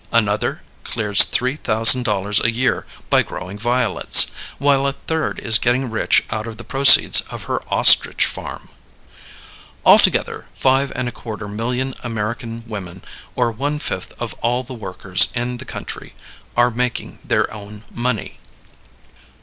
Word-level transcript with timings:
Another 0.11 0.63
clears 0.83 1.23
three 1.25 1.57
thousand 1.57 2.05
dollars 2.05 2.43
a 2.43 2.49
year 2.49 2.87
by 3.11 3.21
growing 3.21 3.59
violets, 3.59 4.31
while 4.57 4.87
a 4.87 4.93
third 4.93 5.37
is 5.37 5.59
getting 5.59 5.91
rich 5.91 6.23
out 6.31 6.47
of 6.47 6.57
the 6.57 6.63
proceeds 6.63 7.21
of 7.29 7.43
her 7.43 7.61
ostrich 7.71 8.25
farm. 8.25 8.69
Altogether 9.85 10.47
five 10.55 10.91
and 10.95 11.07
a 11.07 11.11
quarter 11.11 11.47
million 11.47 11.93
American 12.03 12.63
women 12.65 13.03
or 13.35 13.51
one 13.51 13.77
fifth 13.77 14.19
of 14.19 14.33
all 14.41 14.63
the 14.63 14.73
workers 14.73 15.27
in 15.35 15.57
the 15.57 15.65
country 15.65 16.15
are 16.57 16.71
making 16.71 17.19
their 17.23 17.53
own 17.53 17.83
money. 17.93 18.39